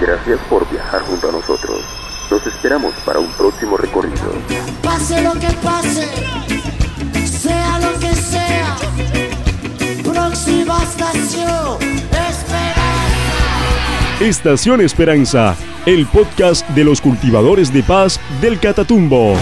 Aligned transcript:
Gracias 0.00 0.38
por 0.48 0.68
viajar 0.70 1.02
junto 1.02 1.28
a 1.28 1.32
nosotros. 1.32 1.80
Nos 2.30 2.46
esperamos 2.46 2.92
para 3.04 3.18
un 3.18 3.30
próximo 3.32 3.76
recorrido. 3.76 4.32
Pase 4.82 5.20
lo 5.22 5.32
que 5.32 5.48
pase, 5.62 6.06
sea 7.26 7.78
lo 7.80 7.98
que 7.98 8.14
sea. 8.14 8.76
Próxima 10.04 10.82
estación, 10.82 11.78
Esperanza. 12.12 12.78
Estación 14.20 14.80
Esperanza, 14.80 15.56
el 15.86 16.06
podcast 16.06 16.68
de 16.70 16.84
los 16.84 17.00
cultivadores 17.00 17.72
de 17.72 17.82
paz 17.82 18.20
del 18.40 18.60
Catatumbo. 18.60 19.34